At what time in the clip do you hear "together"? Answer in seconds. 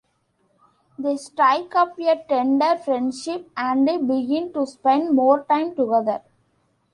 5.75-6.23